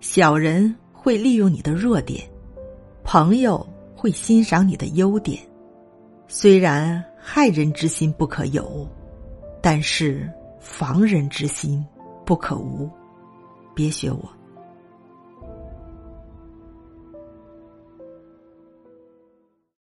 [0.00, 2.22] 小人会利用你的弱点
[3.02, 3.66] 朋友
[3.96, 5.40] 会欣赏你的优点。
[6.28, 8.86] 虽然害人之心不可有
[9.62, 10.30] 但是
[10.60, 11.84] 防人之心
[12.24, 12.88] 不可无。
[13.74, 14.37] 别学我。